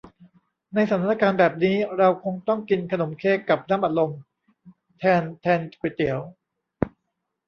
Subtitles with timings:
[0.73, 4.11] ในสถานการณ์แบบนี้ เราคงต้องกินขนมเค้กกับน้ำอัดลม
[4.99, 6.19] แทนแทนก๋วยเตี๋ยว